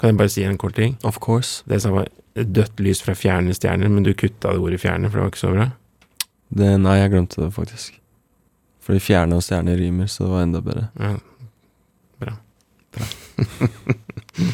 Kan 0.00 0.12
jeg 0.12 0.16
bare 0.16 0.28
si 0.32 0.44
en 0.46 0.56
kort 0.56 0.74
ting? 0.78 0.96
Of 1.04 1.18
course. 1.20 1.64
Det 1.68 1.82
som 1.82 1.92
var 1.92 2.06
dødt 2.44 2.80
lys 2.84 3.02
fra 3.04 3.14
fjerne 3.18 3.54
stjerner, 3.56 3.90
men 3.90 4.06
du 4.06 4.12
kutta 4.14 4.52
det 4.54 4.62
ordet 4.62 4.80
fjerne, 4.82 5.10
for 5.10 5.18
det 5.18 5.24
var 5.24 5.32
ikke 5.32 5.42
så 5.42 5.54
bra. 5.54 5.70
Det, 6.48 6.68
nei, 6.80 6.98
jeg 7.00 7.12
glemte 7.12 7.42
det 7.42 7.50
faktisk. 7.54 7.98
Fordi 8.84 9.02
fjerne 9.04 9.36
og 9.36 9.44
stjerne 9.44 9.76
rimer, 9.76 10.08
så 10.08 10.24
det 10.24 10.32
var 10.32 10.46
enda 10.46 10.62
bedre. 10.64 10.86
Ja. 10.96 11.16
bra 12.22 12.36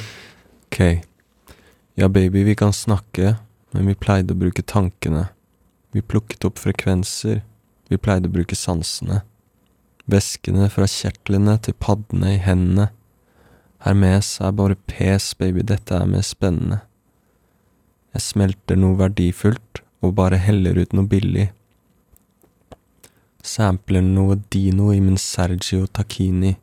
Ok. 0.67 0.81
Ja, 1.95 2.09
baby, 2.09 2.43
vi 2.43 2.57
kan 2.59 2.73
snakke, 2.75 3.37
men 3.71 3.87
vi 3.87 3.95
pleide 3.95 4.35
å 4.35 4.39
bruke 4.39 4.65
tankene. 4.67 5.29
Vi 5.95 6.03
plukket 6.03 6.45
opp 6.49 6.59
frekvenser, 6.59 7.45
vi 7.87 8.01
pleide 8.03 8.27
å 8.27 8.35
bruke 8.35 8.59
sansene. 8.59 9.21
Væskene 10.11 10.67
fra 10.73 10.89
kjertlene 10.91 11.55
til 11.63 11.77
paddene 11.79 12.35
i 12.35 12.41
hendene. 12.43 12.89
Hermes 13.85 14.41
er 14.43 14.57
bare 14.57 14.75
pes, 14.91 15.31
baby, 15.39 15.63
dette 15.63 15.95
er 15.95 16.11
mer 16.11 16.27
spennende. 16.27 16.81
Jeg 18.15 18.23
smelter 18.23 18.79
noe 18.79 18.95
verdifullt 19.01 19.81
og 20.05 20.15
bare 20.19 20.39
heller 20.39 20.79
ut 20.79 20.93
noe 20.95 21.09
billig. 21.11 21.49
Sampler 23.43 24.05
noe 24.07 24.37
dino 24.55 24.93
i 24.95 25.01
min 25.03 25.19
Sergio 25.19 25.89
Tacchini. 25.91 26.55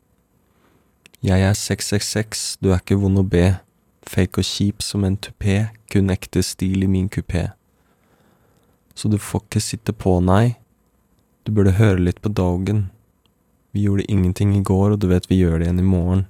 Jeg 1.22 1.44
er 1.44 1.54
666, 1.54 2.56
du 2.64 2.72
er 2.72 2.80
ikke 2.80 2.96
vond 2.98 3.20
å 3.20 3.26
be. 3.34 3.58
Fake 4.08 4.40
og 4.40 4.48
kjip 4.48 4.82
som 4.82 5.04
en 5.06 5.18
tupé, 5.20 5.68
kun 5.92 6.10
ekte 6.10 6.40
stil 6.42 6.82
i 6.82 6.88
min 6.90 7.10
kupé. 7.12 7.50
Så 8.96 9.12
du 9.12 9.18
får 9.20 9.44
ikke 9.44 9.62
sitte 9.62 9.94
på, 9.94 10.16
nei. 10.24 10.56
Du 11.44 11.52
burde 11.52 11.76
høre 11.76 12.00
litt 12.00 12.22
på 12.24 12.32
Dogen. 12.32 12.86
Vi 13.76 13.84
gjorde 13.84 14.08
ingenting 14.08 14.56
i 14.56 14.64
går, 14.64 14.96
og 14.96 15.04
du 15.04 15.06
vet 15.12 15.28
vi 15.30 15.42
gjør 15.42 15.60
det 15.60 15.68
igjen 15.68 15.84
i 15.84 15.86
morgen. 15.92 16.24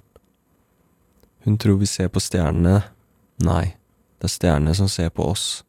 Hun 1.47 1.57
tror 1.63 1.79
vi 1.79 1.89
ser 1.91 2.11
på 2.13 2.21
stjernene. 2.23 2.83
Nei, 3.43 3.75
det 4.23 4.29
er 4.29 4.37
stjernene 4.37 4.73
som 4.79 4.87
ser 4.87 5.09
på 5.11 5.25
oss. 5.33 5.65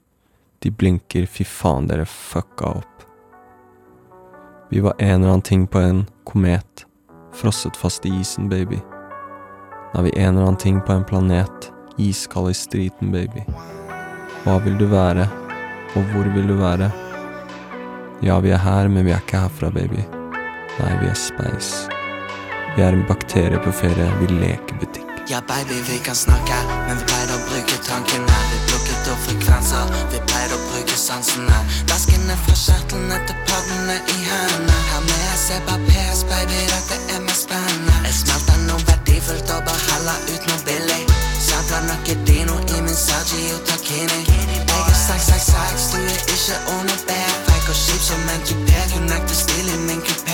De 0.62 0.70
blinker, 0.70 1.26
fy 1.26 1.42
faen, 1.42 1.88
dere 1.90 2.06
fucka 2.06 2.68
opp. 2.70 3.06
Vi 4.70 4.80
var 4.80 4.94
en 5.00 5.16
eller 5.16 5.32
annen 5.32 5.42
ting 5.42 5.64
på 5.68 5.80
en 5.82 6.04
komet, 6.30 6.84
frosset 7.34 7.74
fast 7.78 8.06
i 8.06 8.12
isen, 8.20 8.52
baby. 8.52 8.78
Nå 8.78 10.04
er 10.04 10.06
vi 10.06 10.12
en 10.20 10.36
eller 10.36 10.52
annen 10.52 10.62
ting 10.62 10.78
på 10.86 10.94
en 10.94 11.06
planet, 11.10 11.72
iskald 11.98 12.52
i 12.52 12.54
striten, 12.54 13.10
baby. 13.10 13.42
Hva 14.44 14.60
vil 14.62 14.78
du 14.78 14.86
være, 14.92 15.26
og 15.96 16.14
hvor 16.14 16.30
vil 16.36 16.46
du 16.54 16.54
være? 16.60 16.92
Ja, 18.22 18.38
vi 18.38 18.54
er 18.54 18.62
her, 18.62 18.86
men 18.86 19.10
vi 19.10 19.16
er 19.16 19.26
ikke 19.26 19.42
herfra, 19.48 19.72
baby. 19.74 20.06
Nei, 20.78 20.94
vi 21.02 21.10
er 21.10 21.18
speis. 21.18 21.74
Vi 22.78 22.86
er 22.86 22.94
en 22.94 23.08
bakterie 23.10 23.58
på 23.66 23.74
ferie, 23.82 24.12
vi 24.22 24.30
leker 24.30 24.78
butikk. 24.78 25.13
Ja, 25.28 25.42
baby, 25.48 25.82
vi 25.88 26.00
kan 26.00 26.16
snakke, 26.16 26.56
men 26.88 26.98
vi 26.98 27.04
pleide 27.08 27.36
å 27.38 27.44
bruke 27.48 27.78
tankene. 27.88 28.38
Vi 28.52 28.58
plukket 28.68 29.08
opp 29.08 29.22
frekvenser, 29.24 29.94
vi 30.12 30.20
pleide 30.28 30.58
å 30.58 30.60
bruke 30.66 30.98
sansene. 31.00 31.60
Væskene 31.88 32.36
fra 32.44 32.56
kjertlene 32.60 33.20
til 33.30 33.38
paddene 33.48 33.96
i 34.04 34.18
hendene. 34.28 34.76
Her 34.90 35.06
med 35.08 35.22
jeg 35.24 35.40
ser 35.46 35.64
bare 35.70 35.80
PS, 35.88 36.26
baby, 36.28 36.60
dette 36.74 37.00
er 37.16 37.24
mer 37.24 37.40
spennende. 37.40 37.96
Jeg 38.10 38.18
smelter 38.20 38.60
noe 38.66 38.84
verdifullt 38.90 39.56
og 39.56 39.64
bare 39.70 39.86
heller 39.88 40.28
ut 40.34 40.52
noe 40.52 40.60
billig. 40.68 41.00
Sampler 41.48 41.88
noe 41.88 42.20
dino 42.28 42.60
i 42.60 42.84
min 42.84 43.00
Sergio 43.06 43.64
Takini. 43.72 44.22
Jeg 44.28 44.84
er 44.84 45.00
666, 45.08 45.88
du 45.94 46.04
er 46.04 46.22
ikke 46.36 46.60
under 46.76 47.00
B. 47.08 47.16
Fake 47.48 47.72
og 47.72 47.80
kjip 47.86 48.08
som 48.12 48.28
en 48.36 48.44
tupé, 48.44 48.86
kun 48.92 49.08
nekter 49.08 49.40
stil 49.46 49.72
i 49.72 49.80
min 49.88 50.04
kupé. 50.04 50.33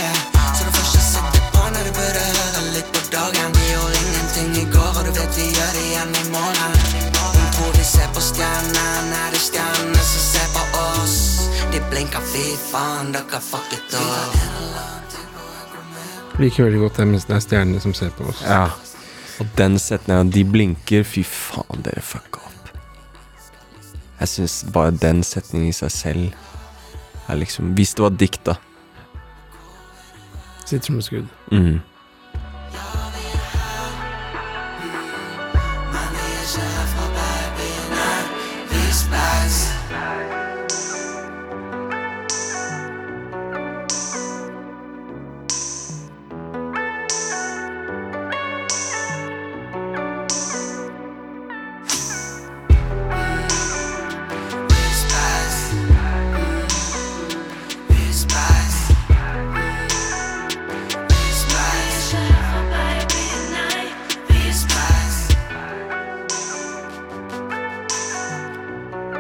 Men 12.72 13.12
dere 13.14 13.40
fuck 13.42 13.74
it 13.74 13.96
Vi 16.38 16.44
Liker 16.46 16.64
veldig 16.64 16.80
godt 16.80 16.98
det 16.98 17.08
mens 17.08 17.26
det 17.28 17.36
er 17.36 17.44
stjernene 17.44 17.82
som 17.84 17.94
ser 17.94 18.14
på 18.16 18.28
oss. 18.32 18.44
Ja. 18.46 18.70
Og 19.40 19.48
den 19.58 19.80
setninga, 19.80 20.24
de 20.32 20.44
blinker, 20.48 21.04
fy 21.04 21.24
faen, 21.28 21.84
dere 21.84 22.04
fucka 22.04 22.40
opp. 22.44 22.72
Jeg 24.20 24.32
syns 24.34 24.62
bare 24.74 24.92
den 24.96 25.24
setningen 25.24 25.70
i 25.70 25.76
seg 25.76 25.92
selv 25.92 26.30
er 27.30 27.38
liksom 27.38 27.74
Hvis 27.78 27.94
det 27.96 28.04
var 28.04 28.16
dikt, 28.18 28.42
da. 28.48 28.56
Sitter 30.66 30.86
som 30.86 30.98
et 31.00 31.06
skudd. 31.06 31.28
Mm. 31.52 31.80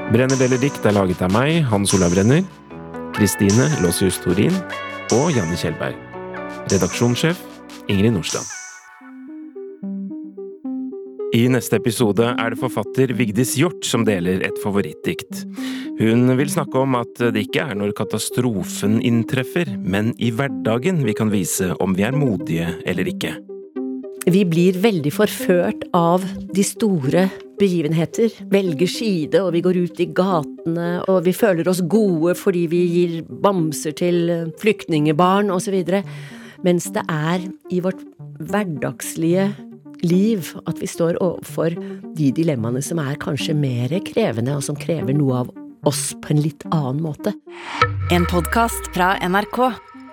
Brenner 0.09 0.39
deler 0.41 0.57
dikt 0.57 0.81
er 0.89 0.95
laget 0.95 1.19
av 1.21 1.29
meg, 1.29 1.59
Hans 1.69 1.91
Olav 1.93 2.09
Brenner, 2.09 2.39
Kristine 3.13 3.67
Låsius 3.83 4.15
Torin 4.23 4.55
og 5.13 5.27
Janne 5.35 5.53
Kjellberg. 5.53 5.93
Redaksjonssjef 6.71 7.37
Ingrid 7.93 8.15
Nordstrand. 8.15 8.49
I 11.37 11.43
neste 11.53 11.77
episode 11.77 12.25
er 12.25 12.49
det 12.49 12.57
forfatter 12.57 13.13
Vigdis 13.19 13.53
Hjort 13.59 13.85
som 13.85 14.01
deler 14.07 14.41
et 14.47 14.57
favorittdikt. 14.63 15.43
Hun 16.01 16.25
vil 16.41 16.49
snakke 16.49 16.81
om 16.81 16.97
at 16.97 17.21
det 17.29 17.45
ikke 17.45 17.67
er 17.69 17.77
når 17.77 17.93
katastrofen 18.01 18.97
inntreffer, 19.05 19.69
men 19.77 20.15
i 20.17 20.33
hverdagen 20.33 21.05
vi 21.05 21.13
kan 21.13 21.29
vise 21.29 21.69
om 21.85 21.93
vi 21.93 22.09
er 22.09 22.17
modige 22.17 22.73
eller 22.89 23.13
ikke. 23.13 23.37
Vi 24.27 24.41
blir 24.45 24.75
veldig 24.81 25.11
forført 25.15 25.85
av 25.95 26.25
de 26.51 26.63
store 26.65 27.27
begivenheter. 27.59 28.33
Velger 28.51 28.89
side, 28.91 29.39
og 29.41 29.53
vi 29.55 29.61
går 29.63 29.79
ut 29.85 30.01
i 30.03 30.09
gatene, 30.15 30.89
og 31.07 31.23
vi 31.27 31.33
føler 31.35 31.67
oss 31.71 31.81
gode 31.87 32.35
fordi 32.39 32.65
vi 32.71 32.83
gir 32.87 33.15
bamser 33.43 33.95
til 33.99 34.51
flyktningebarn 34.59 35.51
osv. 35.53 35.79
Mens 36.65 36.89
det 36.95 37.05
er 37.07 37.47
i 37.71 37.81
vårt 37.83 38.03
hverdagslige 38.39 39.49
liv 40.03 40.51
at 40.67 40.79
vi 40.79 40.87
står 40.87 41.19
overfor 41.23 41.75
de 42.15 42.29
dilemmaene 42.35 42.83
som 42.83 43.01
er 43.03 43.19
kanskje 43.19 43.55
mer 43.55 43.91
krevende, 44.07 44.55
og 44.55 44.63
som 44.67 44.79
krever 44.79 45.15
noe 45.15 45.43
av 45.43 45.53
oss 45.87 46.09
på 46.19 46.33
en 46.33 46.43
litt 46.43 46.65
annen 46.73 47.01
måte. 47.03 47.33
En 48.11 48.27
podkast 48.27 48.91
fra 48.95 49.15
NRK. 49.23 49.61